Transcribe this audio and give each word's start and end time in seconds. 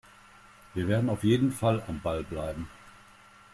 Wir 0.73 0.87
werden 0.87 1.11
auf 1.11 1.23
jeden 1.23 1.51
Fall 1.51 1.83
am 1.87 2.01
Ball 2.01 2.23
bleiben. 2.23 2.67